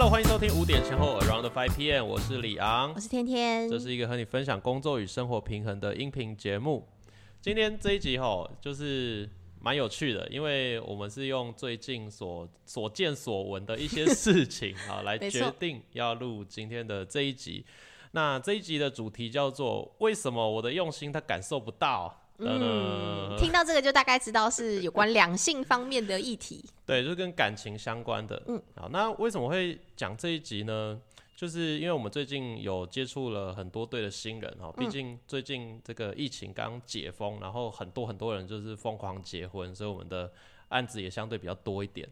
[0.00, 6.88] Hello，欢迎收听五点前后 Around Five PM，我是李昂我，是天天，这是一个和你分享工作与生活平衡的音频节目。
[7.42, 9.28] 今天这一集吼，就是
[9.60, 17.66] 蛮有趣的，因为我们是用最近所所见所闻的一些事情 啊，来决定要录今天的这一集。
[18.12, 22.22] 那这一集的主题叫做“为什么我的用心他感受不到”。
[22.40, 26.64] 嗯，呃听到这个就大概知道是有关两性方面的议题。
[26.86, 28.42] 对，就是跟感情相关的。
[28.46, 31.00] 嗯，好，那为什么会讲这一集呢？
[31.36, 40.30] 就是因为我们最近有接触了很多对的新人哈，毕嗯竟最近这个疫情刚解封，然后很多很多人就是疯狂结婚，所以我们的
[40.68, 42.06] 案子也相对比较多一点。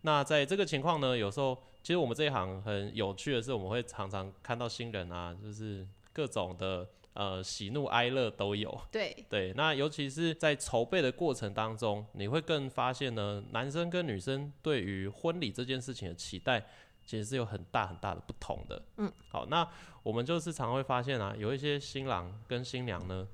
[0.00, 8.80] 那在这个情况呢，有时候其实我们这一行很有趣的是，我们会常常看到新人啊，就是各种的呃喜怒哀乐都有。
[8.90, 16.64] 对，对，那尤其是在筹备的过程当中，你会更发现呢，男生跟女生对于婚礼这件事情的期待，
[17.04, 18.82] 其实是有很大很大的不同的。
[18.96, 19.66] 嗯，好，那
[20.02, 23.26] 我们就是常会发现啊，有一些新郎跟新娘呢，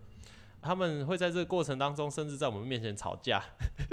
[0.60, 3.42] 他们会在这个过程当中，甚至在我们面前吵架，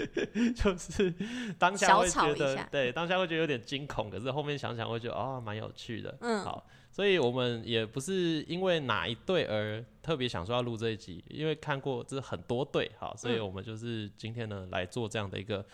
[0.55, 1.13] 就是
[1.59, 6.17] 当下会觉得对，当下会觉得有点惊恐，可是后面想想会觉得哦，蛮有趣的。
[6.21, 6.65] 嗯好，
[6.95, 15.65] 所以我们也不是因为哪一对而特别想说要录这一集，因为看过这很多对，好，所以我们就是今天呢来做这样的一个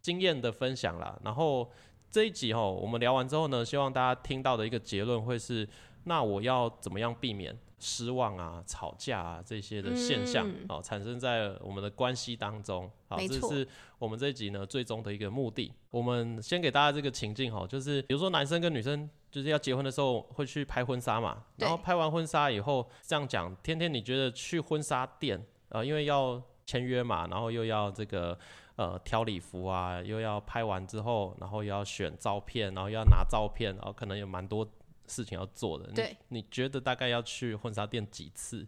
[0.00, 1.20] 经验的分享啦。
[1.22, 1.70] 然后
[2.10, 5.68] 这一集哦，我们聊完之后呢，希望大家听到的一个结论会是，
[6.04, 12.88] 那我要怎么样避免失望啊、吵架啊这些的现象嗯哦产生在我们的关系当中？
[13.08, 13.66] 好，这是
[13.98, 15.72] 我们这一集呢最终的一个目的。
[15.90, 28.38] 我们先给大家这个情境哈，就是比如说男生跟女生就是要结婚的时候会去拍婚纱嘛，然后拍完婚纱以后，这样讲，天天你觉得去婚纱店呃，因为要签约嘛，然后又要这个
[28.76, 34.68] 呃挑礼服啊，又要拍完之后，然后又要选照片，然后又要拿照片，然后可能有蛮多
[35.10, 35.86] 事情要做的。
[35.88, 38.66] 你对，你觉得大概要去婚纱店几次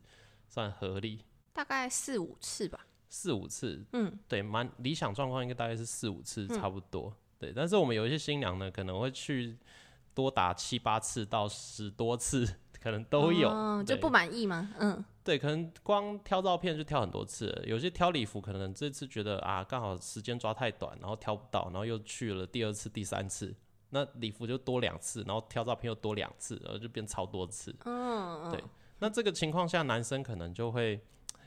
[0.48, 1.24] 算合理？
[1.52, 2.86] 大概四五次吧。
[3.08, 7.14] 四五次，嗯，对，蛮理想状况应该大概是四五次嗯差不多。
[7.38, 9.56] 对，但是我们有一些新娘呢，可能会去
[10.14, 12.46] 多打七八次到十多次，
[12.80, 13.82] 可能都有。
[13.84, 14.70] 就不满意吗？
[14.78, 23.54] 嗯，对，可能光挑照片就挑很多次了，有些挑礼服可能这次觉得啊，刚好时间抓太短，然后挑不到，然后又去了第二次、第三次，
[23.94, 27.74] 那礼服就多两次，然后挑照片又多两次，然后就变超多次。
[27.84, 28.64] 嗯，对
[28.98, 30.98] 那这个情况下，男生可能就会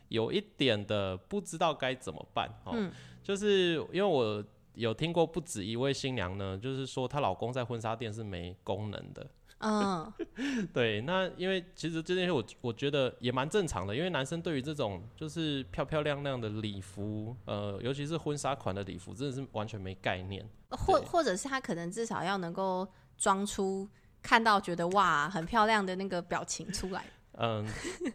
[0.09, 2.91] 有一点的不知道该怎么办哦，嗯
[3.23, 4.43] 就是因为我
[4.75, 9.25] 有听过不止一位新娘呢，就是说她老公在婚纱店是没功能的。
[9.59, 10.11] 嗯，
[10.73, 20.47] 对，那因为其实这件事我我觉得也蛮正常的，因为男生对于这种就是漂漂亮亮的礼服，呃，尤其是婚纱款的礼服，真的是完全没概念。
[20.69, 23.87] 或或者是他可能至少要能够装出
[24.21, 27.05] 看到觉得哇很漂亮的那个表情出来。
[27.37, 27.65] 嗯，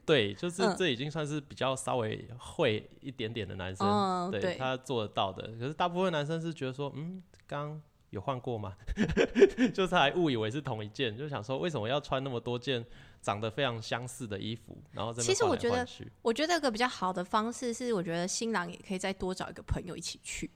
[0.06, 5.46] 对，就 是嗯这已经算是比较稍微会一点点的男生，对嗯对他做得到的。
[5.58, 8.76] 可是大部分男生是觉得说，嗯，刚有换过吗？
[9.74, 12.84] 就是还误以为是同一件，就想说为什么要穿那么多件
[13.22, 15.86] 长得非常相似的衣服，然后其实我觉得
[16.22, 20.50] 我觉得有个比较好的方式是，我觉得新郎也可以再多找一个朋友一起去。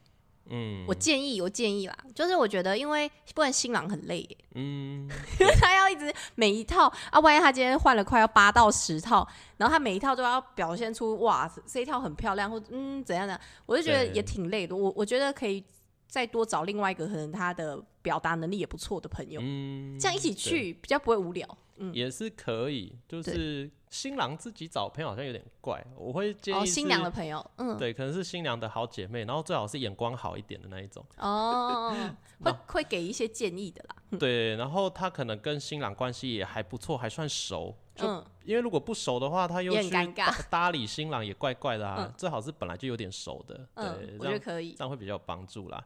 [0.50, 5.08] 嗯，我建议，我建议啦，就是我觉得，因为不然新郎很累耶，嗯，
[5.40, 9.26] 因为他要一直每一套啊，万一他今天换了快要八到十套，
[9.56, 14.76] 然后他每一套都要表现出哇这一套很漂亮，或嗯怎样的，我就觉得也挺累的。
[14.76, 15.64] 我我觉得可以
[16.14, 21.44] 再多找另外一个可能他的表达能力也不错的朋友，嗯，这样一起去比较不会无聊。
[21.76, 31.04] 嗯，也是可以，就是新郎自己找朋友好像有点怪，我会建议哦，新娘的朋友，嗯，对，可能是新娘的好姐妹，然后最好是眼光好一点的那一种。
[31.18, 31.94] 哦，
[32.44, 33.96] 会会给一些建议的啦。
[34.18, 37.76] 对，然后他可能跟新郎关系也还不错，还算熟。
[37.94, 41.96] 就、嗯，因为如果不熟的话，他又很去尴尬搭搭理新郎也怪怪的啊。
[42.00, 44.72] 嗯最好是本来就有点熟的，嗯对，，我觉得可以。
[44.72, 45.84] 这样会比较有帮助啦。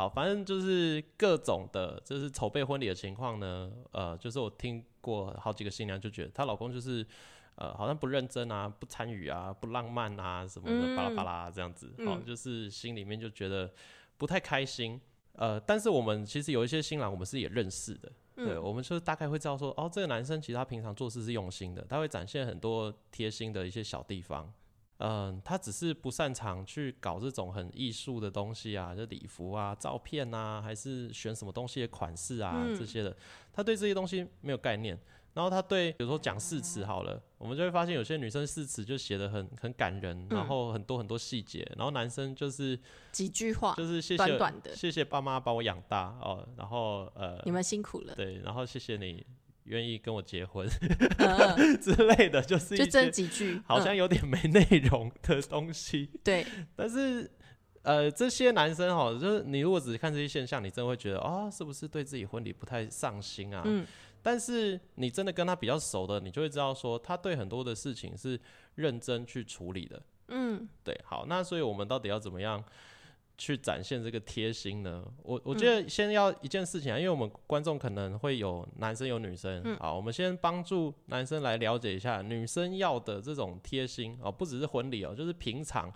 [0.00, 7.06] 好，反正就是各种的，就是筹备婚礼的情况呢，呃，就是我听过好几个新娘就觉得她老公就是。
[7.56, 13.70] 呃，好像不认真啊，不参与啊，不浪漫啊，什么的，嗯巴拉巴拉这样子，好、嗯就是心里面就觉得
[14.16, 14.98] 不太开心。
[15.32, 24.50] 呃，但是我们其实有一些新郎，我们是也认识的，对，嗯我们就是大概会知道说，哦，这个男生其实他平常做事是用心的，他会展现很多贴心的一些小地方。
[25.00, 32.78] 嗯，他只是不擅长去搞这种很艺术的东西啊，就礼服啊、照片啊，还是选什么东西的款式啊、嗯。
[32.78, 33.16] 这些的，
[33.52, 34.98] 他对这些东西没有概念。
[35.32, 42.76] 然后他对，比如说讲誓词好了，我们就会发现有些女生誓词就写的很很感人，然后很多很多细节，然后男生就是
[43.12, 49.24] 几句话，就是谢谢短短的谢谢爸妈把我养大哦，然后呃你们辛苦了，对，然后谢谢你
[49.70, 50.68] 愿意跟我结婚
[51.18, 56.10] 嗯 之类的，就是就这几句，好嗯像有点没内容的东西。
[56.22, 56.44] 对，
[56.76, 57.30] 但是，
[57.82, 63.62] 呃，这些男生哈，就是你如果只是看这些现象，你真的会觉得啊、是不是对自己婚礼不太上心啊？
[63.64, 63.86] 嗯
[64.22, 68.38] 但是你真的跟他比较熟的，你就会知道说，他对很多的事情是
[68.74, 70.02] 认真去处理的。
[70.28, 72.62] 嗯对，好，那所以我们到底要怎么样
[73.40, 75.02] 去展现这个贴心呢？
[75.22, 79.74] 我我觉嗯得先要一件事情啊，因为我们观众可能会有男生有女生，嗯。
[79.78, 85.90] 好，我们先帮助男生来了解一下女生要的这种贴心哦，不只是婚礼哦，就是平常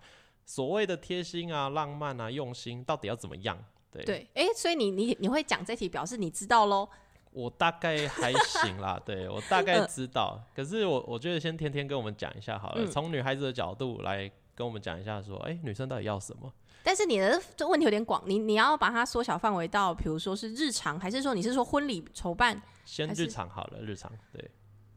[0.47, 3.63] 所谓的贴心啊、浪漫啊、用心，到底要怎么样？
[3.93, 6.89] 对，对，哎，所以你你你会讲这题，表示你知道喽，
[7.31, 9.87] 我大概还行啦，对我大概 嗯。
[9.87, 12.91] 知道，可是我我觉得先天天跟我们讲一下好了，嗯。
[12.91, 16.51] 从女孩子的角度来跟我们讲一下说，哎、女生到底要什么？
[16.85, 24.51] 但是你的这问题有点广，你你要把它缩小范围到，比如说是日常，还是说你是说婚礼筹办，先日常好了，日常对。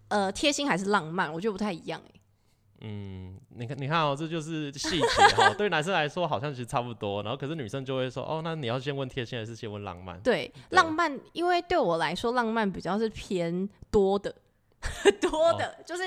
[0.09, 1.33] 呃，贴心还是浪漫？
[1.33, 2.19] 我觉得不太一样哎。
[2.81, 5.05] 嗯，你看，你看哦，这就是细节
[5.35, 5.49] 哈。
[5.57, 10.19] 对男生来说好像其实差不多，然后可是女生就会说，哦，那你要先问贴心还是先问浪漫？
[10.21, 14.35] 对，浪漫，因为对我来说，浪漫比较是偏多的，
[15.19, 16.03] 多的，就是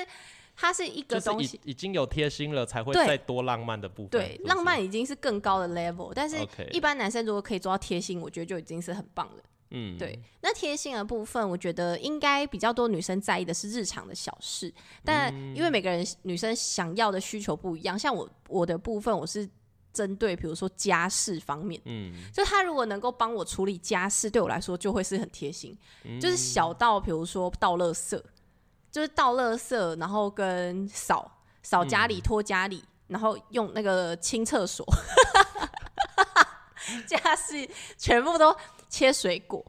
[0.60, 1.58] 它是一个东西。
[1.64, 4.10] 已已经有贴心了，才会再多浪漫的部分。
[4.10, 6.36] 对是，是浪漫已经是更高的 level，但是
[6.70, 9.42] 一般男生如果可以做到贴心，我觉得就已经是很棒了。
[9.72, 14.74] 嗯，对，那贴心的部分，我觉得应该比较多女生在意的是日常的小事，
[15.04, 19.48] 但嗯因为每个人女生想要的需求不一样，像我我的部分，我是
[19.92, 28.20] 针对比如说家事方面，嗯，就他如果能够帮我处理家事，对我来说就会是很贴心，嗯就是小到比如说倒垃圾，
[28.90, 31.31] 就是倒垃圾，然后跟扫
[31.62, 34.87] 扫家嗯里、拖家里，然后用那个清厕所，
[37.06, 38.56] 家事全部都
[38.88, 39.64] 切水果。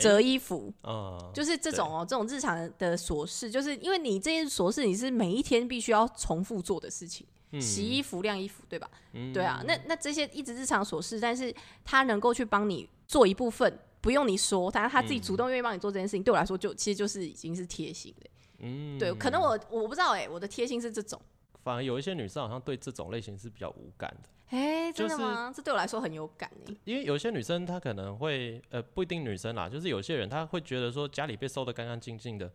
[0.00, 8.88] 折衣服，嗯，就是这种哦，这种日常的琐事，就是因为你这些琐事，你是每一天必须要重复做的事情，嗯洗衣服、晾衣服，对吧？
[9.34, 11.52] 对啊，那那这些一直日常琐事，但是
[11.84, 18.27] 他能够去帮你做一部分，不用你说，但是他自己主动愿意帮你做这件事情，对我来说就其实就是已经是贴心的。
[18.58, 21.20] 嗯，对，可能我我不知道哎、我的贴心是这种。
[21.62, 24.28] 反而有一些女生好像对这种类型是比较无感的。
[24.56, 25.52] 哎、真的就是吗？
[25.54, 32.50] 这对我来说很有感哎、因为有些女生她可能会，呃，不一定女生啦，就是有些人她会觉得说家里被收的干干净净的，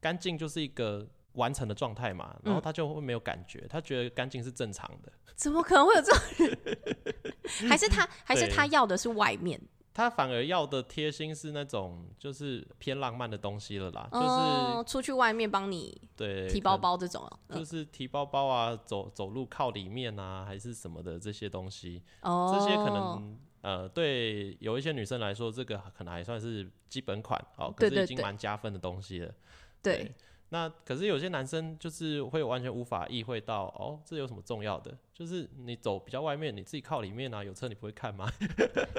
[0.00, 5.10] 干净就是一个完成的状态嘛，然后她就会没有感觉，她觉得干净是正常的。
[5.34, 7.68] 怎么可能会有这种人？
[7.70, 9.58] 还是他还是对他要的是外面？
[9.98, 23.36] 她反而要的贴心是那种就是偏浪漫的东西了啦，哦，出去外面帮你对提包，包这种就是提包包啊，走走路靠里面啊，还是什么的这些东西，哦，这些可能。
[23.60, 29.34] 呃，对有一些女生来说，这个可能还算是基本款哦，可是已经蛮加分的东西了。
[29.82, 30.14] 对，
[30.50, 34.96] 那可是有些男生就是会完全无法意会到，哦，这有什么重要的？
[35.12, 38.26] 就是你走比较外面，你自己靠里面啊，有车你不会看吗？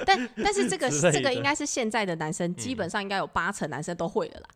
[0.06, 4.50] 但但是这个 这个应该是现在的男生，基本上应该有八成男生都会了啦，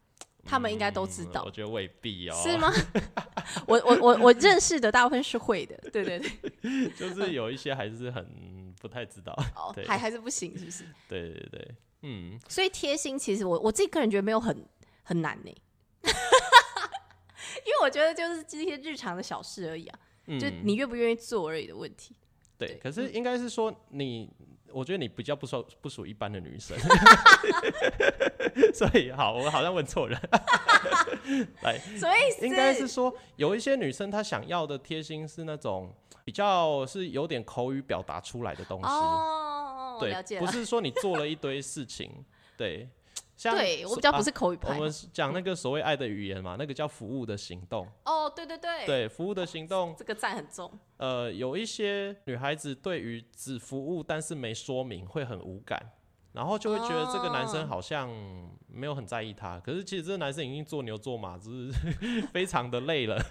[0.45, 2.57] 他们应该都知道嗯我，觉得未必哦，是？
[2.57, 2.71] 吗？
[3.67, 9.33] 我我我我认识的大部分是会的，对对对， 就是有一些还是很不太知道。
[9.55, 10.83] 哦，还还是不行，是不是？
[11.07, 14.65] 对对对，嗯，所以贴心，其实我我自己个人觉得没有很
[15.03, 15.51] 很难呢，
[17.65, 22.15] 因为我觉得就是这些日常的小事而已啊，嗯就你愿不愿意做而已的问题。
[22.57, 24.29] 对，对可是应该是说你，
[24.71, 26.77] 我觉得你比较不属不属一般的女生，
[28.73, 30.19] 所以好，我好像问错人。
[31.63, 32.45] 来，什么意思？
[32.45, 35.93] 应该是说有一些女生她想要的贴心是那种
[36.23, 40.47] 比较是有点口语表达出来的东西，哦，对不。
[40.47, 42.11] 是说你做了一堆事情，
[42.55, 42.87] 对，
[43.43, 50.71] 像对我比较不是啊口语派我们是讲那个所谓爱的语言嘛，那个叫服务的行动，哦，对对对，对，服务的行动，这个赞很重。
[50.95, 55.91] 呃，有一些女孩子对于只服务但是没说明会很无感，
[56.31, 58.09] 然后就会觉得这个男生哦好像
[58.67, 61.69] 没有很在意她，可是其实这个男生已经做牛做马，就是
[62.31, 63.21] 非常的累了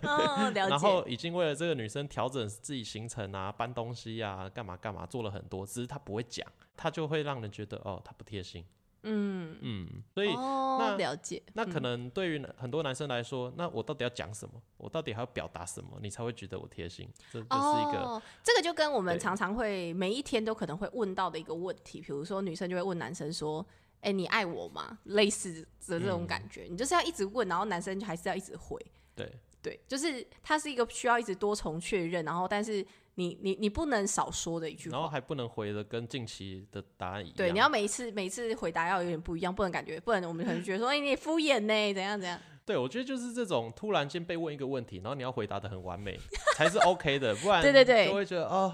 [0.55, 0.79] 然。
[0.79, 8.63] 后已经为了这个女生调整自己行程啊、搬东西啊、干嘛干嘛做了很多，只是他不会讲，他就会让人觉得哦，他不贴心。
[9.05, 11.43] 嗯，嗯，所以、哦，那了解。
[11.55, 14.61] 那可能对于很多男生来说，那我到底要讲什么？
[14.77, 15.99] 我到底还要表达什么？
[16.01, 17.09] 你才会觉得我贴心？
[17.31, 23.67] 这这是一个、哦，这个就跟我们常常会每一天都可能会问到的一个问题，比如说女生就会问男生说
[24.03, 24.99] ：“哎、你爱我吗？
[25.05, 28.79] 类似的这种感觉，你就是要一直问，然后男生就还是要一直回。
[29.15, 34.97] 对，对，就是它是一个需要一直多重确认，然后但是你你你不能少说的一句话。
[34.97, 37.37] 然后还不能回的跟近期的答案一样。
[37.37, 42.39] 对，你要每一次每一次回答要有点不一样，不能感觉，不然我们可能觉得说，哎、你敷衍呢， 怎样怎样。
[42.65, 46.19] 对，我觉得就是这种突然间被问一个问题，然后你要回答的很完美，
[46.57, 48.73] 才是 OK 的，不然 对对对就会觉得哦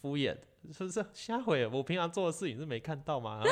[0.00, 0.34] 敷衍，
[0.72, 1.66] 是不是瞎回？
[1.66, 3.42] 我平常做的事情是没看到吗？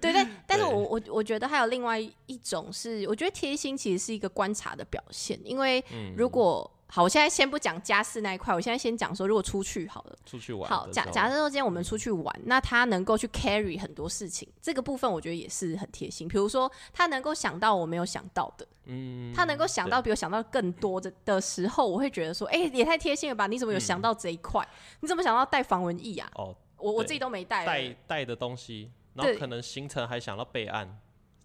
[0.00, 10.18] 对 对，但是我我我觉得还有另外一种是，我觉得贴心其实是一个观察的表现，因为嗯如果、好，我现在先不讲家事那一块，我现在先讲说，如果出去好了。
[10.26, 16.26] 出去玩好，假假设说今天我们出去玩，那他能够去 carry 很多事情，这个部分我觉得也是很贴心。
[16.26, 23.46] 比如说，他能够想到我没有想到的，嗯，他能够想到比我想到更多的的时候，我会觉得说，哎、也太贴心了吧？
[23.46, 24.66] 你怎么有想到这一块？
[25.00, 26.30] 你怎么想到带防蚊液啊？
[26.34, 27.96] 哦我我自己都没带带。
[28.06, 30.98] 带的东西，然后可能行程还想到备案，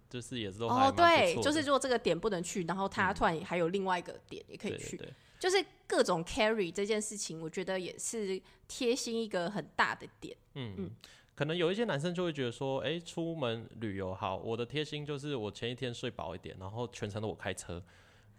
[0.09, 10.35] 就是也是都哦，对，就是如果这个点不能去，然后他突然还有另外一个点也可以去，对对对就是各种 carry 这件事情，我觉得也是贴心一个很大的点。
[10.53, 10.89] 嗯，
[11.35, 17.83] 可能有一些男生就会觉得说，哎、出门旅游好，我的贴心就是我前一天睡饱一点，然后全程都我开车，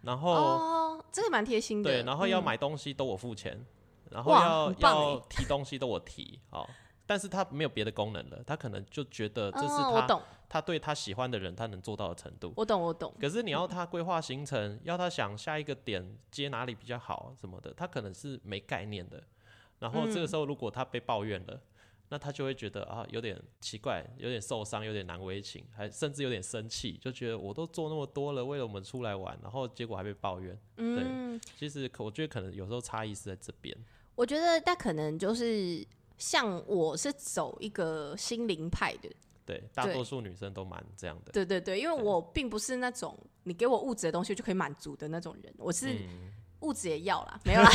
[0.03, 1.91] 然后、哦，这个蛮贴心的。
[1.91, 3.65] 对，然后要嗯买东西都我付钱，
[4.11, 6.69] 然后要要欸提东西都我提，哦。
[7.07, 12.53] 但是他没有别的功能了，他可能就觉得这是他、他对他喜欢的人他能做到的程度。
[12.57, 13.15] 我懂，我懂。
[13.21, 19.23] 可是你要他规划行程，要他想下一个点接哪里比较好什么的，他可能是没概念的。
[19.79, 21.61] 然后这个时候如果他被抱怨了，
[22.09, 30.59] 那他就会觉得啊有点奇怪，有点受伤，有点难为情，还甚至有点生气，就觉得我都做那么多了，为了我们出来玩，然后结果还被抱怨。
[30.77, 33.77] 嗯，其实可我觉得可能有时候差异是在这边。
[34.15, 35.87] 我觉得那可能就是
[36.18, 39.11] 像我是走一个心灵派的，
[39.44, 41.32] 对，大多数女生都蛮这样的。
[41.32, 47.70] 对对对，因为我并不是那种你给我物质的东西就可以满足的那种人，我是嗯，物质也要啦，没有啦，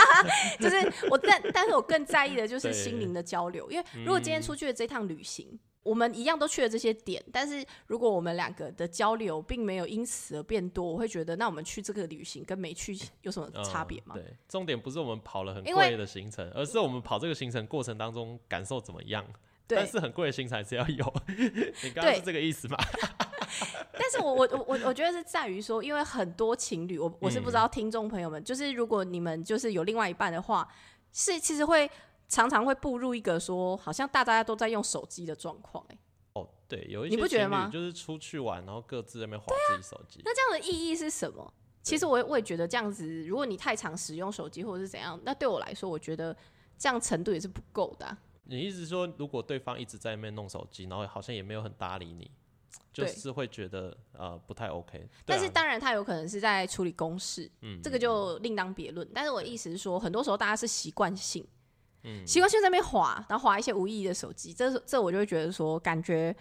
[0.60, 0.76] 就是
[1.10, 5.58] 我但但是我更在意的就是心灵的交流，因为如果今天出去的这趟旅行。
[5.82, 14.14] 我们一样都去了这些点，但是如果我们两个的交流并没有因此而变多，我会觉得那我们去这个旅行跟没去有什么差别吗？
[14.16, 19.24] 嗯对，重点不是我们跑了很贵的行程，而是我们跑这个行程过程当中感受怎么样。
[19.66, 21.14] 对但是很贵的行程还是要有。
[21.84, 22.76] 你刚刚是这个意思吗？
[23.92, 30.66] 但是我我我我我觉得是在于说，因为很多情侣，我我是不知道听众朋友们，就是如果你们就是有另外一半的话，
[31.12, 31.90] 是其实会
[32.28, 35.98] 常常会步入一个说，好像大家都在用手机的状况、欸，
[36.34, 40.20] 哦，对，有一你些情侣不觉得吗就是出去玩，然后各自在那边划自己手机。
[40.24, 41.52] 那这样的意义是什么？
[41.82, 46.36] 其实我也我也觉得这样子，如果你太常使用手机或者是怎样，那对我来说，我觉得
[46.76, 52.30] 这样程度也是不够的啊、你意思是说，如果对方一直在那边弄手机，然后好像也没有很搭理你，
[52.92, 55.42] 就是会觉得呃不太 OK 对但啊。
[55.42, 59.08] 是当然，他有可能是在处理公事，嗯这个就另当别论。
[59.14, 61.46] 但是我的意思是说，很多时候大家是习惯性，
[62.26, 66.34] 习惯性在那边划，然后划一些无意义的手机，这这我就会觉得说，感觉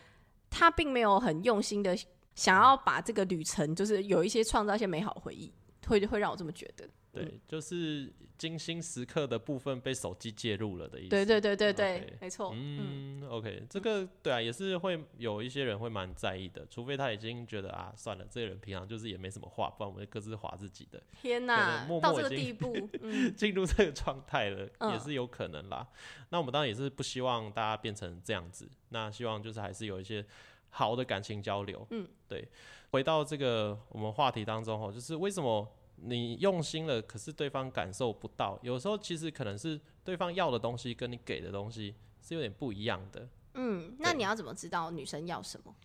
[0.50, 1.98] 他并没有很用心的
[2.36, 5.52] 想要把这个旅程，就是有一些创造一些美好回忆，
[5.88, 6.88] 会会让我这么觉得。
[7.24, 11.10] 对，就是精心时刻的部分被手机介入了的意思。
[11.10, 12.52] 对对对对对没错。
[12.54, 25.88] 嗯，嗯，OK，这个对啊，也是会有一些人会蛮在意的，除非他已经觉得啊，算了，这个人平常就是也没什么话，不然我们各自划自己的，天可哪到这个地步， 嗯， 进入这个状态了，也嗯是有可能啦。
[26.30, 30.24] 那我们当然也是不希望大家变成这样子，那希望就是还是有一些
[30.70, 31.86] 好的感情交流。
[31.92, 32.48] 嗯，对。
[32.92, 38.58] 回到这个我们话题当中哦，就是为什么你用心了，可是对方感受不到？
[38.62, 43.28] 有时候其实可能是对方要的东西跟你给的东西是有点不一样的。
[43.56, 45.76] 嗯，那你要怎么知道女生要什么？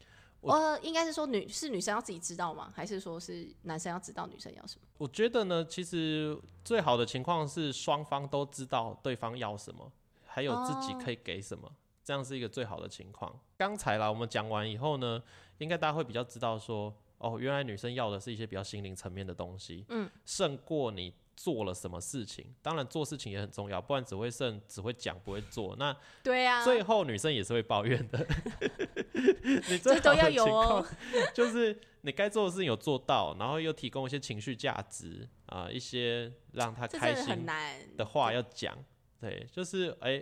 [0.40, 2.70] 我呃，应该是说女是女生要自己知道吗？
[2.74, 4.86] 还是说是男生要知道女生要什么？
[4.98, 9.90] 我觉得呢，其实最好的情况是双方都知道对方要什么，
[10.26, 11.70] 还有自己哦可以给什么，
[12.04, 13.38] 这样是一个最好的情况。
[13.56, 15.22] 刚才啦，我们讲完以后呢，
[15.58, 16.92] 应该大家会比较知道说，
[17.22, 22.52] 哦，原来女生要的是一些比较心灵层面的东西，嗯，胜过你做了什么事情。
[22.60, 28.18] 当然，做事情也很重要，不然只会剩只会讲不会做，那对啊，最后女生也是会抱怨的。
[29.68, 30.84] 你最这都要有哦
[31.32, 38.76] 就是你该做的事情有做到，然后又提供一些情绪价值啊、一些让她开心难的话要讲。
[39.20, 40.20] 对，就是哎、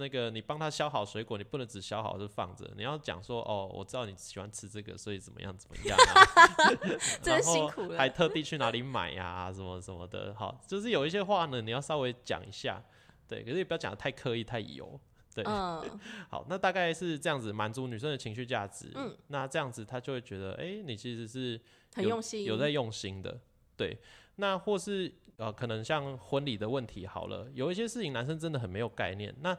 [0.00, 6.24] 那个你帮他削好水果，你不能只削好就放着，你要讲说哦，我知道你喜欢吃这个，所以怎么样怎么样啊，
[7.22, 10.34] 真辛苦了还特地去哪里买呀、什么什么的。
[10.34, 12.82] 好，就是有一些话呢，你要稍微讲一下，
[13.28, 14.98] 对，可是也不要讲的太刻意太油。
[15.34, 15.80] 对，嗯，
[16.28, 18.90] 好，那大概是这样子满足女生的情绪价值。
[18.94, 21.60] 嗯，那这样子她就会觉得，哎、你其实是有
[21.94, 23.38] 很用心，有在用心的。
[23.76, 23.96] 对，
[24.36, 29.56] 那或是呃，可能像婚礼的问题好了，有一些事情男生真的很没有概念，那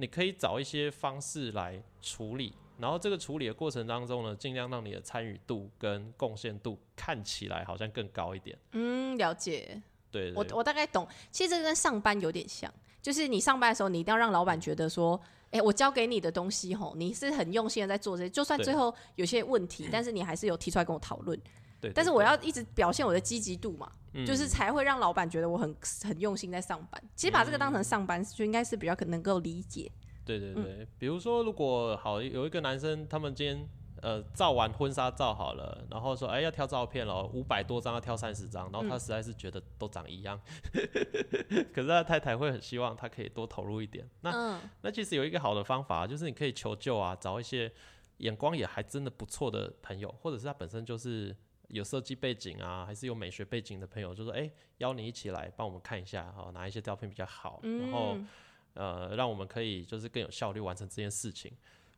[0.00, 2.54] 你可以找一些方式来处理。
[2.78, 8.56] 然后这个处理的过程当中呢，尽量让你的参与度跟贡献度看起来好像更高一点。
[8.72, 9.82] 嗯，了解。
[10.10, 21.38] 对对我我大概懂，其实这跟上班有点像，就是你上班的时候，你一定要让老板觉得说，哎、我交给你的东西吼，你是很用心的在做这些，就算最后有些问题，但是你还是有提出来跟我讨论，
[21.80, 27.02] 对，但是我要一直表现我的积极度嘛，嗯就是才会让老板觉得我很很用心在上班。
[27.16, 29.90] 其实把这个当成上班，就应该是比较可能够理解。
[30.24, 33.68] 对对嗯对，比如说，如果好有一个男生，他们今天
[34.02, 40.38] 呃照完婚纱照好了，然后说哎要挑照片了，五百多张要挑三十张，然后他嗯实在是觉得都长一样，
[41.72, 44.08] 可是他太太会很希望他可以多投入一点。
[44.20, 47.72] 那嗯那其实有一个好的方法，就是你可以求救啊，找一些
[48.18, 51.34] 眼光也还真的不错的朋友，或者是他本身就是
[51.70, 58.14] 有设计背景啊，还是有美学背景的朋友，就说哎、邀你一起来帮我们看一下哈，哪一些照片比较好，然后。
[58.16, 58.28] 嗯
[58.74, 61.52] 呃，让我们可以就是更有效率完成这件事情。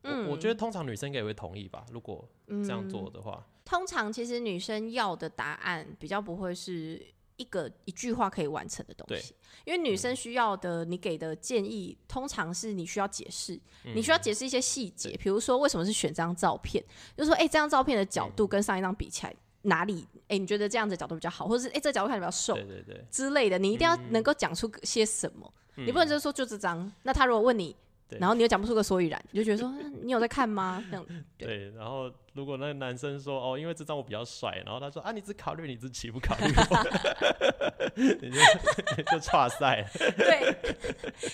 [0.05, 3.47] 嗯我我觉得通常女生应该也会同意吧，如果这样做的话。
[3.63, 9.35] 通常其实女生要的答案比较不会是一个一句话可以完成的东西，
[9.67, 16.83] 因为女生需要的你给的建议，通常是你需要解释，嗯你需要解释一些细节，比如说为什么是选这张照片，
[17.15, 19.37] 就是说哎、诶这张照片的角嗯度跟上一张比起来。
[19.63, 20.07] 哪里？
[20.29, 26.91] 哎、你觉得这样子的角度比较好，或者是哎、诶这角度看起来比较瘦对对对，之类的，你一定要嗯能够讲出些什么，你不能就是说就这张。
[27.03, 27.77] 那他如果问你，
[28.19, 30.83] 然后你又讲不出个所以然，你就觉得说嗯你有在看吗？
[30.91, 31.05] 这样
[31.39, 31.71] 对对。
[31.73, 39.89] 然后如果那个男生说哦，因为这张我比较帅，然后他说啊，你只考虑你自己，不考虑我， 你就就差赛了。
[40.17, 40.57] 对，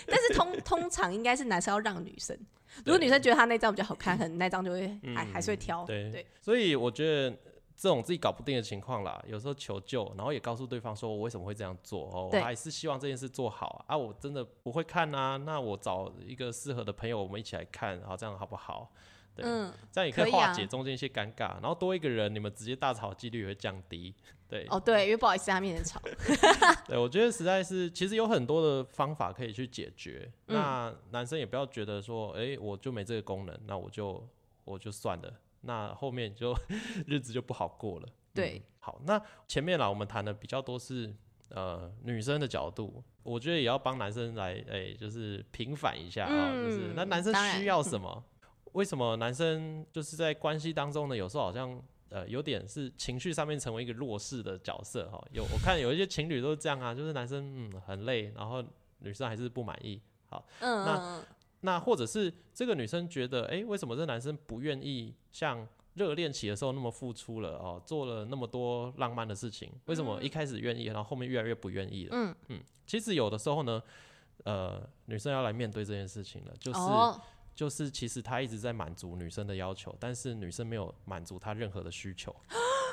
[0.06, 2.36] 但是通通常应该是男生要让女生，
[2.84, 5.84] 如果女生觉得她那张比较好看，可能那张就会还、还是会挑。
[5.84, 7.36] 嗯对对，所以我觉得
[7.78, 18.90] 这种自己搞不定的情况啦，有时候求救，然后也告诉对方说我为什么会这样做哦，我还是希望这件事做好啊，啊我真的不会看啊，那我找一个适合的朋友，我们一起来看，好这样好不好？
[19.36, 24.12] 对，嗯，这样也可以化解中间一些尴尬，然后多一个人，你们直接大吵几率也会降低。
[24.48, 26.00] 对，哦对，因为不好意思在他面前吵。
[26.88, 30.28] 对，我觉得实在是，其实有很多的方法可以去解决。
[30.48, 34.26] 嗯那男生也不要觉得说，哎、我就没这个功能，那我就
[34.64, 36.56] 我就算了，那后面就
[37.06, 38.08] 日子就不好过了。
[38.34, 41.12] 对嗯好，那前面啦，我们谈的比较多是
[41.50, 48.24] 呃女生的角度，我觉得也要帮男生来，哎、就是平反一下啊、就是嗯那男生需要什么？
[48.72, 51.16] 为什么男生就是在关系当中呢？
[51.16, 55.22] 有时候好像呃有点是情绪上面成为一个弱势的角色哈。
[55.32, 58.62] 有我看有一些情侣都是这样啊，就是男生嗯很累，然后
[58.98, 60.00] 女生还是不满意。
[60.30, 61.24] 嗯那嗯
[61.60, 69.72] 那或者是这个女生觉得，哎、为什么这男生不愿意像热恋期的时候那么付出了哦，做了那么多浪漫的事情？
[69.86, 72.10] 为什么一开始愿意，然后后面越来越不愿意了？
[72.12, 73.82] 嗯嗯，其实有的时候呢，
[74.44, 77.20] 呃，女生要来面对这件事情了，就是、哦，
[77.54, 82.34] 就是其实他一直在满足女生的要求，但是女生没有满足他任何的需求，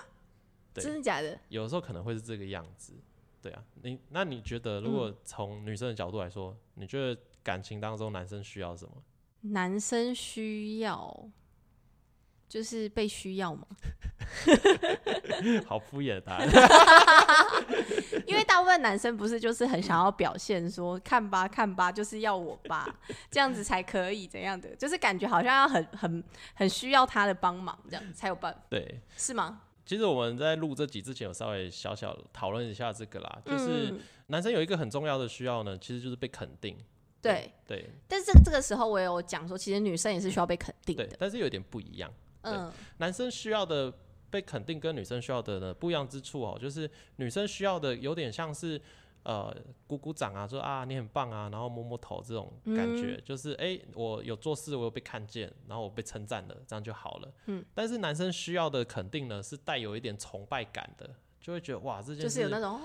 [0.74, 1.40] 对真的假的？
[1.50, 2.94] 有的时候可能会是这个样子。
[3.42, 8.92] 对啊，你那你觉得，如果从女生的角度来说，你觉得感情当中男生需要什么？
[9.42, 11.30] 男生需要
[12.50, 13.68] 就是被需要嘛？
[15.68, 16.50] 好敷衍的答案。
[18.26, 22.88] 因为大部分男生不是就是很想要表现说看吧看吧，就是要我吧，
[23.30, 26.24] 这样子才可以怎样的，就是感觉好像要很很
[26.56, 29.62] 很需要他的帮忙，这样才有办法，对，是吗？
[29.86, 36.76] 其实我们在录这集之前有稍微小小讨论一下这个啦，就是嗯男生有一个很重要的需要呢，其实就是被肯定。
[37.26, 42.12] 对，对但是这这个时候我有讲说，其实女生也是需要被肯定的，，对但是有点不一样。
[42.42, 42.72] 嗯。
[42.98, 43.94] 男生需要的
[44.30, 48.80] 被肯定跟女生需要的呢不一样之处哦，就是女生需要的有点像是
[49.24, 49.56] 呃
[49.88, 52.98] 鼓鼓掌啊，说啊你很棒啊，然后摸摸头这种感嗯。
[52.98, 57.34] 觉，就是哎、诶我有做事，我有被看见，然后我被称赞了，这样就好了。
[57.48, 61.10] 嗯，但是男生需要的肯定呢是带有一点崇拜感的，
[61.42, 62.80] 就会觉得哇这件事就是有那种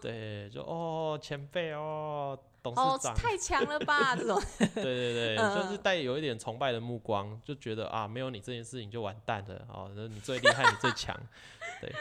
[0.00, 11.14] 对，就哦前辈哦董哦事长，太强了吧 这种，对对对，嗯就是带有一点崇拜的目光，就觉得啊，没有你这件事情就完蛋了哦， 你最厉害，你最强。
[11.82, 11.94] 对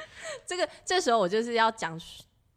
[0.45, 1.99] 这个这时候我就是要讲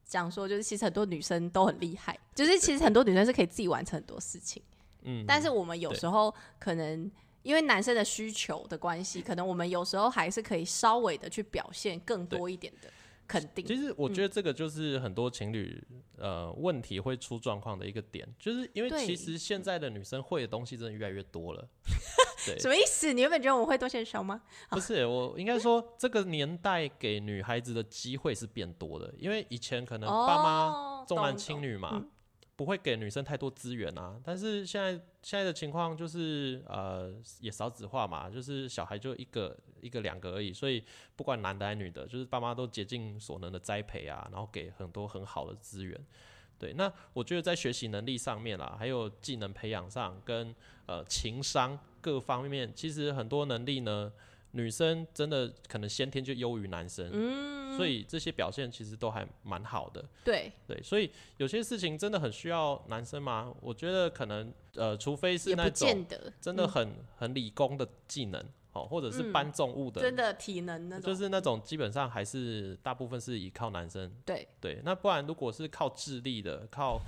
[0.05, 4.63] 讲说，就是其实很多女生都很厉害，就是其实很多女生是可以自己完成很多事情，
[5.03, 7.11] 嗯，但是我们有时候可能。
[7.43, 12.91] 因为男生的需求的关系，可能我们有时候还是可以稍微的去表现更多一点的。
[13.27, 13.65] 肯定。
[13.65, 15.83] 其实我觉得这个就是很多情侣
[16.19, 21.69] 呃问题会出状况的一个点，就是因为其实现在的女生会的东西真的越来越多了。
[22.47, 23.13] 对，什么意思？
[23.13, 24.41] 你原本觉得我们会多些少吗？
[24.71, 32.11] 不是我应该说这个年代给女孩子的机会是变多的，因为以前可能爸妈哦，重男轻女嘛，嗯
[32.57, 34.19] 不会给女生太多资源啊。
[34.25, 34.93] 但是现在
[35.23, 40.83] 现在的情况就是呃也少子化嘛，就是小孩就一个一个两个而已，所以
[41.15, 46.01] 不管男的还是女的，就是爸妈都竭尽所能的栽培啊，然后给很多很好的资源。
[46.59, 50.55] 对，那我觉得在学习能力上面啦，还有技能培养上，跟
[50.87, 54.11] 呃情商各方面，其实很多能力呢，
[54.53, 60.05] 女生真的可能先天就优于男生，嗯，所以这些表现其实都还蛮好的。
[60.25, 63.53] 对，对，所以有些事情真的很需要男生吗？
[63.61, 66.07] 我觉得可能呃，除非是那种
[66.41, 69.33] 真的很、很理工的技能哦，或者是嗯。
[69.33, 74.11] 搬重物的，真的体能那种，就是那种基本上还是大部分是依靠男生。
[74.25, 74.49] 对。
[74.61, 76.99] 对，那不然如果是靠智力的，靠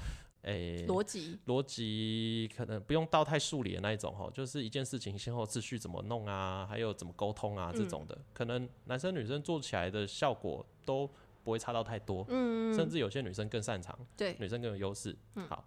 [0.49, 0.87] 诶。
[0.87, 11.09] 逻辑，逻辑可能不用到太数理的那一种哈，就是一件事情先后次序怎么弄啊，还有怎么沟通啊这种的，可能男生女生做起来的效果都
[11.45, 13.99] 不会差到太多，嗯，甚至有些女生更擅长。
[14.17, 15.17] 对，女生更有优势。
[15.49, 15.65] 好，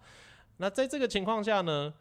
[0.58, 1.92] 那在这个情况下呢，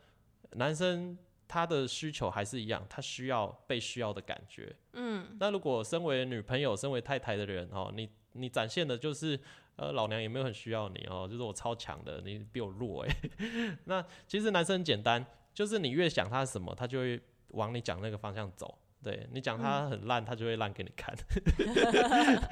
[0.52, 1.18] 男生
[1.48, 4.76] 他的需求还是一样，他需要被需要的感觉。
[4.94, 9.40] 嗯，那如果身为女朋友、身为太太的人哦，你你展现的就是。
[9.78, 13.16] 呃，老娘也没有很需要你哦，就是我超强的，你比我弱哎。
[13.86, 17.20] 那其实男生很简单，就是你越想他什么，他就会
[17.52, 18.78] 往你讲那个方向走。
[19.02, 21.16] 对你讲他很烂，他就会烂给你看。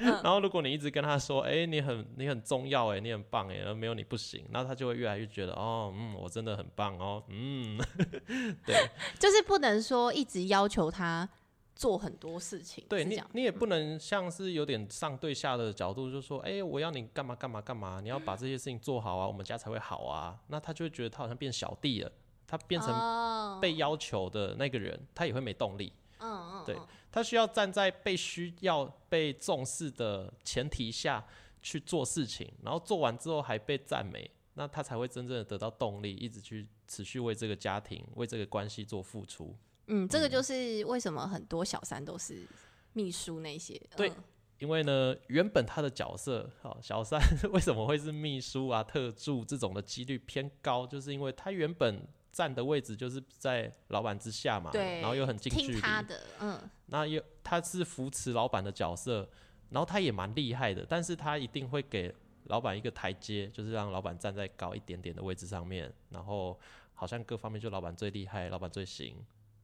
[0.00, 7.78] 然后如果你一直跟他说，哎、你很你很重要哎，你很棒哎，而没有你不行，然后他就会越来越觉得，哦，嗯，我真的很棒哦，嗯，
[8.66, 8.74] 对
[9.20, 11.28] 就是不能说一直要求他
[11.80, 20.38] 做很多事情，对，你你也不能像是有点上对下的角度，就说，哎、我要你干嘛干嘛干嘛，你要把这些事情做好啊，我们家才会好啊。
[20.48, 22.12] 那他就会觉得他好像变小弟了，
[22.46, 25.90] 他变成哦被要求的那个人，他也会没动力。
[26.18, 31.24] 嗯嗯，对嗯他需要站在被需要、被重视的前提下
[31.62, 39.56] 去做事情，然后做完之后还被赞美，那他才会真正的得到动力，一直去持续为这个家庭、为这个关系做付出。
[39.90, 42.46] 嗯，这个就是为什么很多小三都是
[42.94, 44.16] 秘书那些，对嗯。
[44.60, 47.18] 因为呢，原本他的角色，好小三
[47.50, 59.26] 为什么会是秘书啊、特助这种的几率偏高，就是因为他原本站的位置就是在老板之下嘛，对，然后又很近距离，听他的，嗯，那又他是扶持老板的角色，
[59.70, 66.60] 然后他也蛮厉害的，但是他一定会给老板一个台阶，就是让老板站在高一点点的位置上面，然后
[66.92, 69.16] 好像各方面就老板最厉害，老板最行，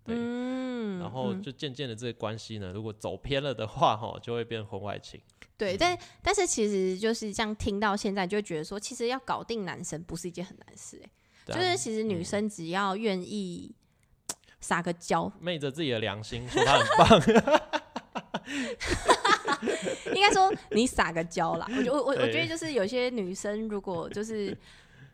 [0.07, 1.43] 对，嗯，然后嗯。
[1.43, 5.21] 就渐渐的这个关系呢，如果走偏了的话，哈，就会变婚外情。
[5.59, 11.11] 对，但但是其实就是这样听到现在，就会觉得说，其实要搞定男生不是一件很难事、欸，
[11.47, 13.75] 对啊就是其实女生只要愿意
[14.61, 17.21] 撒个娇，昧着自己的良心说他很棒，
[20.15, 21.67] 应该说你撒个娇啦。
[21.77, 24.57] 我觉我我我觉得就是有些女生如果就是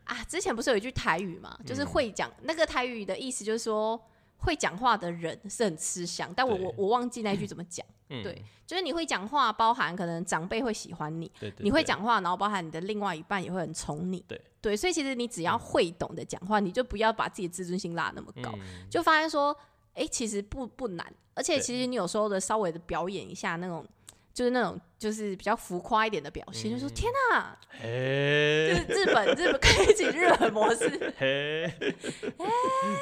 [0.03, 3.97] 啊，之前不是有一句台语嘛，嗯就是会讲、那个台语的意思就是说
[4.43, 7.85] 会讲话的人是很吃香，但我我我忘记那句怎么讲。
[8.09, 14.23] 嗯，对就是你会讲话，包含可能长辈会喜欢你，对对，你会，讲话，然后包含你的另外一半也会很宠你。
[14.27, 19.55] 对对，所以其实你只要会懂得讲话，你就不要把自己的自尊心拉那么高，嗯，就发现说，
[19.93, 23.85] 哎、其实不不难，而且其实你有时候的稍微的表演一下那种。
[24.33, 31.71] 就是那种，就是比较浮夸一点的表嗯现，就说天哪，就是， 日本日 本开启日本模式，嘿，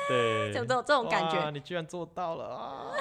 [0.09, 2.91] 对，这种这种这种感觉，你居然做到了啊！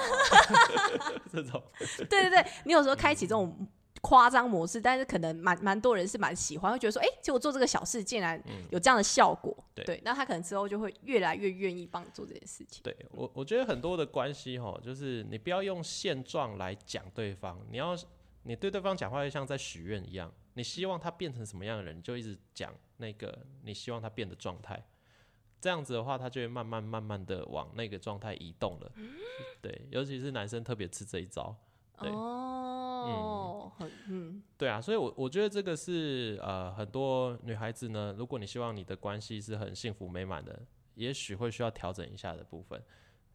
[1.32, 1.60] 这种，
[2.08, 3.66] 对对对，你有时候开启这种
[4.02, 8.52] 夸张模式，但是可能蛮蛮多人是蛮喜欢，会觉得说，哎、其实我做这个小事竟然嗯。
[8.70, 12.80] 有这样的效果，对那他可能之后就会越来越愿意帮你做这件事情。
[12.84, 17.96] 对我，我觉得很多的关系哈，就是你不要用现状来讲对方，你要
[18.42, 24.86] 你对对方讲话，就像在许愿一样，你希望他变成什么样的人，你就一直讲那个你希望他变的状态。
[25.60, 28.90] 这样子的话，他就会慢慢慢慢的往那个状态移动了。
[29.60, 31.54] 对，尤其是男生特别吃这一招。
[31.98, 32.10] 对
[34.08, 40.62] 嗯，对啊，所以我，我觉得这个是呃，很多女孩子呢，如果你希望你的关系是很幸福美满的，
[40.94, 42.82] 也许会需要调整一下的部分。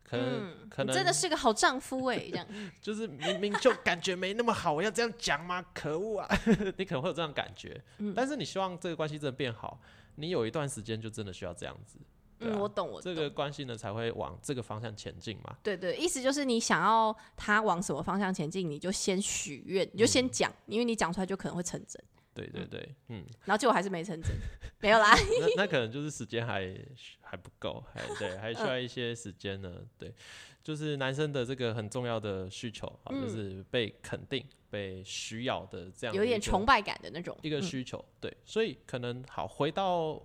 [0.07, 2.47] 可能、嗯可能真的是个好丈夫哎，这样，
[2.79, 5.65] 就是明明就感觉没那么好，我要这样讲吗？
[5.73, 6.29] 可恶啊！
[6.77, 9.79] 你可能会有这样感觉，嗯但是你希望这个关系真的变好，
[10.15, 11.97] 你有一段时间就真的需要这样子。
[12.41, 13.01] 嗯，我懂，我懂。
[13.01, 15.55] 这个关系呢才会往这个方向前进嘛。
[15.63, 22.03] 对对，意思就是你想要他往什么方向前进，你就先许愿，你就先讲，因为你讲出来就可能会成真，
[22.35, 24.29] 对对对，嗯，然后结果还是没成真，
[24.81, 25.15] 没有啦。
[25.39, 26.77] 那那可能就是时间还
[27.21, 29.81] 还不够，还 对，还需要一些时间呢。
[29.97, 30.13] 对，
[30.61, 37.37] 就是男生的这个很重要的需求啊，就是被肯定、被需要的这样有一点崇拜感的那种。
[37.41, 38.03] 一个需求。
[38.19, 40.21] 对，所以可能好回到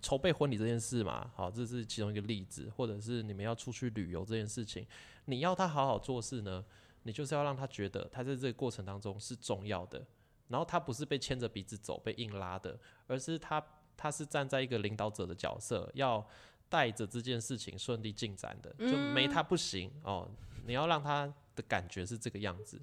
[0.00, 4.86] 筹备婚礼这件事嘛，好，这是其中一个例子，或者是你们要出去旅游这件事情，
[5.24, 6.64] 你要他好好做事呢，
[7.02, 10.06] 你就是要让他觉得他在这个过程当中是重要的，
[10.48, 13.64] 然后他不是被牵着鼻子走、被硬拉的，而是他
[13.96, 16.26] 他是站在一个领导者的角色，要
[16.68, 20.28] 带着这件事情顺利进展的，就没他不行哦。
[20.66, 22.80] 你要让他的感觉是这个样子，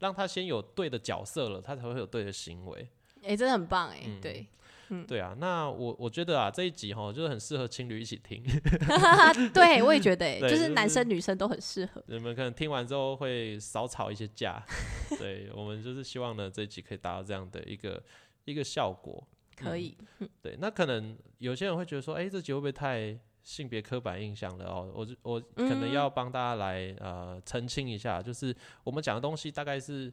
[0.00, 2.88] 让他先有对的角色了，他才会有对的行为。
[3.22, 4.46] 哎、真的很棒哎、嗯对，
[5.06, 8.42] 对啊，那我我觉得啊，这一集哈就是很适合情侣一起听。
[9.52, 12.02] 对我也觉得、欸， 就是男生女生都很适合。
[12.06, 14.62] 你们可能听完之后会少吵一些架。
[15.18, 18.02] 对我们就是希望呢，这一集可以达到这样的一个
[18.44, 19.26] 一个效果。
[19.56, 19.96] 可以，
[20.40, 24.88] 对，那可能有些人会觉得说，哎、这集会不会太性别刻板印象了哦？
[24.94, 30.12] 我就我可能要帮大家来呃澄清一下，就是我们讲的东西大概是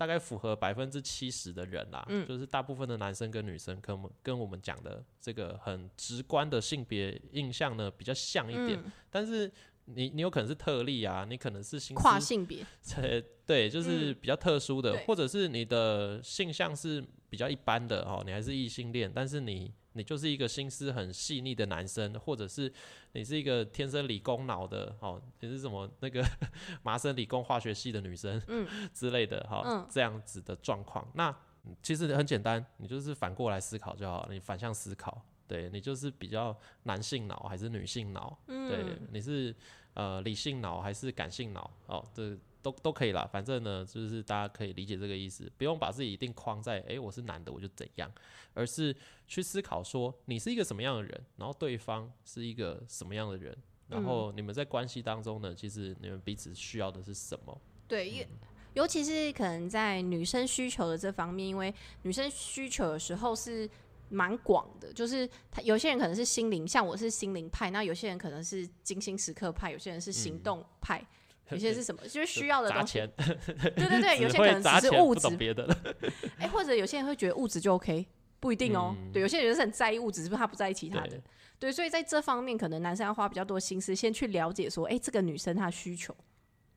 [0.00, 9.52] 大概符合百分之七十的人啦，就是大部分的男生跟女生跟我们跟我们讲的这个很直观的性别印象呢比较像一点，但是。
[9.86, 12.64] 你你有可能是特例啊，你可能是心跨性别，
[12.96, 15.04] 呃，对，就是比较特殊的，对。
[15.04, 22.72] 或者是你的性向是比较一般的哦，你还是异性恋，但是你你就是一个心思很细腻的男生，或者是
[23.12, 26.24] 你是一个天生理工脑的哦，你是什么那个
[26.82, 31.34] 麻省理工化学系的女生，嗯之类的哈、嗯这样子的状况，那
[31.82, 35.20] 其实很简单，你就是反过来思考就好了，你反向思考。
[35.46, 38.38] 对你就是比较男性脑还是女性脑？
[38.46, 39.52] 对，你是
[39.94, 41.68] 呃理性脑还是感性脑？
[41.86, 48.10] 哦，这都都可以啦，反正呢，就是大家可以理解这个意思，不用把自己一定框在诶，我是男的我就怎样，
[48.54, 48.94] 而是
[49.26, 53.56] 去思考说你是一个什么样的人，然后对方是一个什么样的人，
[53.88, 57.60] 然后你们在关系当中呢，其实你们彼此需要的是什么？
[57.88, 58.28] 对，因为
[58.74, 63.68] 尤其是可能在女生需求的这方面，因为女生需求的时候是
[64.10, 71.04] 蛮广的，就是他有些人可能是心灵，像我是心灵派，那有些人可能是精心时刻派，有些人是行动派。
[71.50, 72.02] 有些是什么？
[72.08, 72.98] 就是需要的东西。
[73.16, 75.76] 对对对，有些可能只是物质别的了。
[76.38, 78.06] 哎、或者有些人会觉得物质就 OK，
[78.38, 81.22] 不一定哦、嗯对，有些人是很在意物质，是不是他不在意其他的对。
[81.58, 86.16] 对，所以在这方面，可能男生要花比较多心思，先去了解说，哎、这个女生她的需求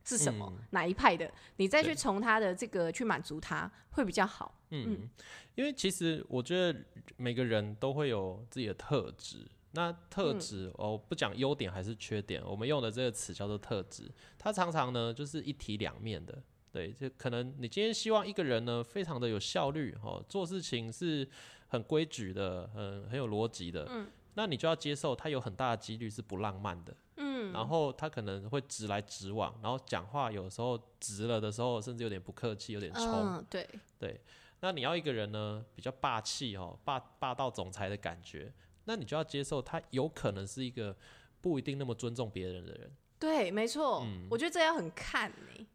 [0.04, 4.60] 是什么，哪一派的，你再去对从她的这个去满足她，会比较好。
[4.72, 5.10] 嗯，
[5.56, 6.78] 因为其实我觉得
[7.16, 9.48] 每个人都会有自己的特质。
[9.76, 14.10] 那特质、哦，不讲优点还是缺点，我们用的这个词叫做特质。
[14.38, 16.42] 它常常呢就是一体两面的。
[16.72, 21.28] 对，就可能你今天希望一个人呢非常的有效率，哦，做事情是
[21.68, 23.86] 很规矩的，很很有逻辑的。
[23.90, 26.96] 嗯，那你就要接受他有很大的几率是不浪漫的。
[27.18, 33.06] 嗯，然后他可能会直来直往，然后讲话有时候直了的时候，甚至有点不客气，有点冲。
[33.06, 34.20] 嗯，对，对，
[34.60, 38.52] 那你要一个人呢比较霸气哦，霸霸道总裁的感觉，
[38.86, 40.96] 那你就要接受他有可能是一个
[41.42, 42.92] 不一定那么尊重别人的人。
[43.20, 44.04] 对，没错。
[44.06, 45.68] 嗯我觉得这要很看呢、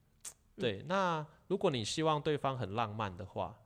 [0.57, 3.59] 对，那如果你希望对方很浪漫的话，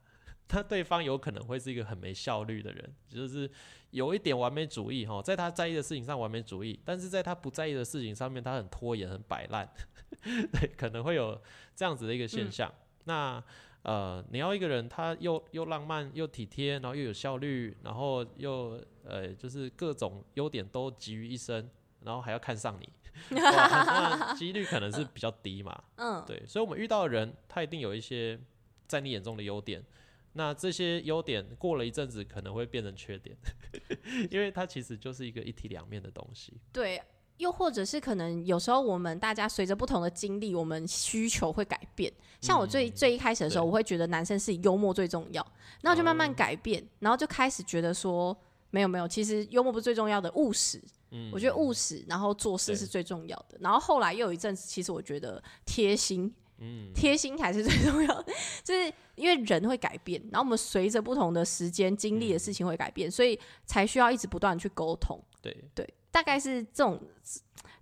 [0.51, 3.51] 那对方有可能会是一个很没效率的人，就是
[3.91, 9.67] 有一点完美主义哈，在他在意的事情上完美主义，但是在他不在意的事情上面，他很拖延、很摆烂，
[10.23, 11.41] 对，可能会有
[11.75, 12.71] 这样子的一个现象。
[13.05, 13.43] 那
[13.83, 21.69] 呃，你要一个人他又又浪漫又体贴，然后又有效率，然后又呃就是各种优点都集于一身，
[22.01, 22.89] 然后还要看上你，
[23.37, 25.83] 那几率可能是比较低嘛。
[25.97, 28.39] 嗯，对，所以我们遇到的人，他一定有一些
[28.87, 29.85] 在你眼中的优点。
[30.35, 33.37] 那这些优点过了一阵子可能会变成缺点，
[34.31, 36.55] 因为它其实就是一个一体两面的东西。
[36.73, 37.03] 对。
[37.43, 42.11] 又或者是可能有时候我们大家随着不同的经历，我们需求会改变。
[42.41, 45.45] 像我最、最一开始的时候，我会觉得男生是以幽默最重要，
[45.81, 46.35] 然后就慢慢哦。
[46.37, 48.37] 改变，然后就开始觉得说
[48.71, 50.81] 没有没有，其实幽默不是最重要的，务实。
[51.31, 53.59] 我觉得务实，然后做事是最重要的。
[53.61, 58.33] 然后后来又有一阵子，其实我觉得贴心，嗯，贴心才是最重要的，
[58.65, 65.23] 就是因为人会改变，然后我们随着不同的时间经历的事情会改变，所以才需要一直不断地去沟通。
[65.43, 67.01] 对，对，大概是这种。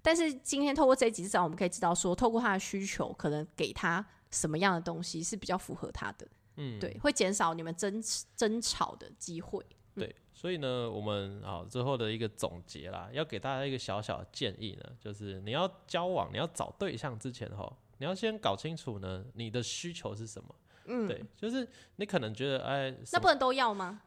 [0.02, 6.26] 但是今天透过这一集，至少我们可以知道说，透过他的需求，可能给他什么样的东西是比较符合他的。
[6.56, 8.02] 嗯，对，会减少你们争
[8.34, 9.62] 争吵的机会。
[9.94, 20.54] 对，所以呢，我们啊最后的一个总结啦，要给大家一个小小的建议呢，就是你要交往，你要找对象之前哈，你要先搞清楚呢你的需求是什么。
[20.86, 24.00] 嗯，对，就是你可能觉得哎，那不能都要吗？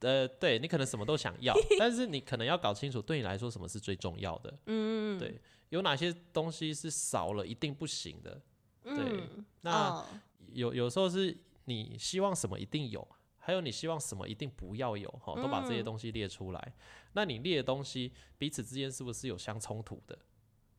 [0.00, 4.58] 呃，对你可能什么都想要， 但是你可能要搞清楚对你来说什么是最重要的。
[4.66, 8.40] 嗯，对，有哪些东西是少了一定不行的。
[8.84, 10.06] 嗯，那哦
[10.52, 13.06] 有有时候是你希望什么一定有，
[13.38, 16.74] 还有你希望什么一定不要有，哈，都把这些嗯东西列出来。
[17.12, 20.18] 那你列的东西彼此之间是不是有相冲突的？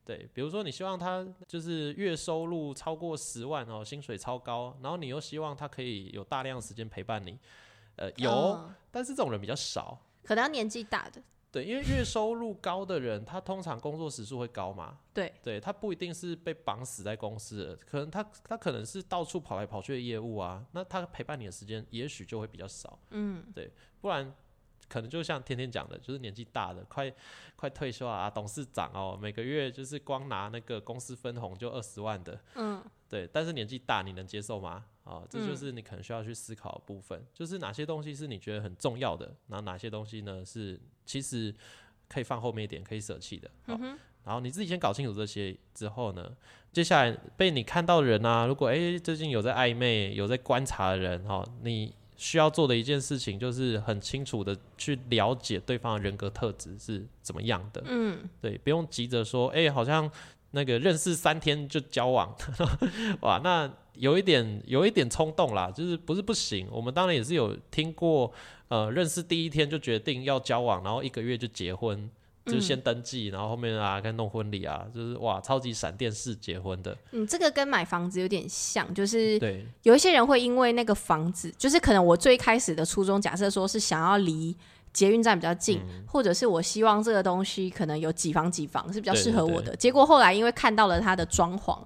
[0.04, 7.38] 对，比如说你希望他就是月收入超过十万哦，薪水超高，然后你又希望他可以有大量时间陪伴你，
[7.98, 10.00] 呃，有，嗯但是这种人比较少。
[10.24, 24.34] 可能要年纪大的，对，因为月收入高的人，他通常工作时数会高嘛，对，对他不一定是被绑死在公司的，可能他他可能是到处跑来跑去的业务啊，那他陪伴你的时间也许就会比较少，嗯，对，不然
[24.86, 27.10] 可能就像天天讲的，就是年纪大的，快
[27.56, 34.84] 快退休啊，董事长哦，每个月就是光拿那个公司分红就二十万的，嗯，对，但是年纪大你能接受吗？
[35.08, 41.54] 啊、这就嗯是你可能需要去思考的部分，就是哪些东西是你觉得很重要的，然后哪些东西呢是其实
[42.08, 43.50] 可以放后面一点，可以舍弃的。
[43.66, 43.78] 好、
[44.24, 46.30] 然后你自己先搞清楚这些之后呢，
[46.72, 57.82] 接下来被你看到的人啊，如果诶最近有在暧昧、有在观察的人，哈、你需要做的一件事情就是很清楚的去了解对方的人格特质是怎么样的。
[57.86, 60.10] 嗯，对，不用急着说，哎、好像
[60.50, 62.36] 那个认识三天就交往，
[63.22, 66.66] 哇，那有一点有一点冲动啦，就是不是不行。
[66.70, 68.32] 我们当然也是有听过，
[68.68, 72.08] 呃，认识第一天就决定要交往，然后一个月就结婚，
[72.46, 84.56] 就先登记，然后后面啊跟弄婚礼啊，就是哇，超级闪电式结婚的，嗯，这个跟买房子有点像，就是对，有一些人会因为那个房子，就是可能我最开始的初衷，假设说是想要离
[84.92, 89.76] 捷运站比较近，嗯或者是我希望这个东西可能有几房几房是比较适合我的。
[89.76, 91.78] 结果后来因为看到了它的装潢，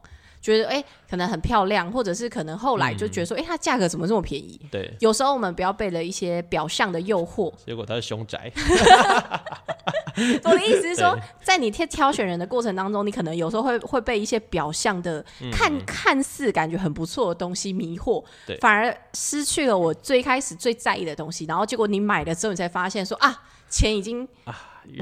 [0.42, 4.60] 觉得哎、诶可能很漂亮，或者是可能后来就觉得说，哎、它价格怎么这么便宜？
[4.70, 7.52] 对，有时候我们不要被了一些表象的诱惑。
[7.64, 8.52] 结果它是凶宅，
[10.44, 21.44] 我的意思是说，在你挑挑选人的过程当中，你可能有时候会会被一些表象的看、看似感觉很不错的东西迷惑对，反而失去了我最开始最在意的东西。
[21.44, 24.26] 然后结果你买了之后，你才发现说啊，钱已经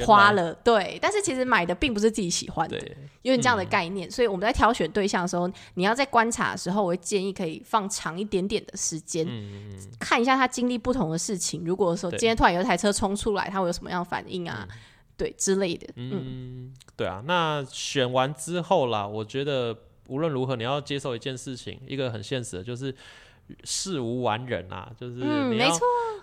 [0.04, 0.98] 花，了，对。
[1.00, 4.10] 但是其实买的并不是自己喜欢的，对，有点这样的概念。
[4.10, 9.26] 所以我们在挑选对象的时候，你要在观察的时候，我会建议可以放长一点点的时间，
[9.98, 11.64] 看一下他经历不同的事情。
[11.64, 14.66] 如果说今天突然有一台车冲出来，他会有什么样的反应啊？
[15.16, 19.76] 对之类的，嗯，嗯，对啊，那选完之后啦，我觉得
[20.08, 22.94] 无论如何，你要接受一件事情，一个很现实的，就是
[23.64, 25.78] 事无完人啊，就是嗯没你要、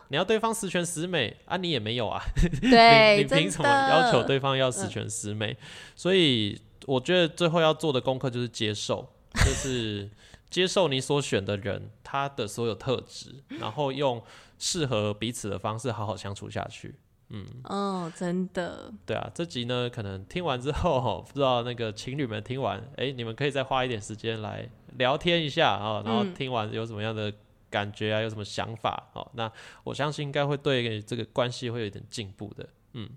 [0.09, 2.21] 你要对方十全十美啊，你也没有啊，
[2.61, 4.23] 对，你你凭什么要求？
[4.23, 5.55] 对方要十全十美？
[5.95, 10.09] 所以我觉得最后要做的功课就是接受，就是
[10.49, 14.23] 接受你所选的人他的所有特质，然后用
[14.57, 16.95] 适合彼此的方式好好相处下去。
[17.29, 27.33] 嗯，哦真的，对啊，这集呢，可能听完之后，吼不知道那个情侣们听完，哎、你们可以再花一点时间来聊天一下啊、然后嗯听完有什么样的
[27.69, 29.09] 感觉啊，有什么想法？
[29.13, 29.51] 哦，那
[29.83, 32.67] 我相信应该会对这个关系会有一点进步的。
[32.93, 33.09] 嗯，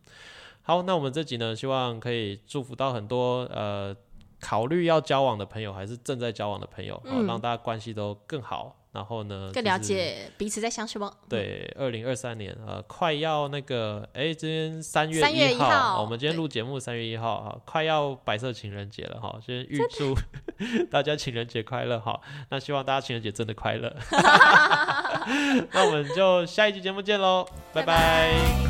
[0.62, 3.94] 好，那我们这集呢，希望可以祝福到很多呃
[4.40, 8.76] 考虑要交往的朋友，还是正在交往的朋友，哦，嗯让大家关系都更好。
[8.92, 11.12] 然后呢，更了就是解彼此在想什么。
[11.28, 20.14] 对，二零二三年呃，快要那个，哎，今天三月三月一号，1号我们今天对录节目三月一号哈，快要白色情人节了哈，先预祝
[20.90, 22.20] 大家情人节快乐哈。
[22.50, 23.94] 那希望大家情人节真的快乐。
[25.72, 28.69] 那我们就下一期节目见喽，拜拜拜